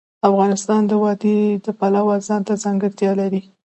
افغانستان 0.29 0.81
د 0.87 0.91
وادي 1.03 1.37
د 1.65 1.67
پلوه 1.79 2.15
ځانته 2.27 2.53
ځانګړتیا 2.63 3.11
لري. 3.21 3.41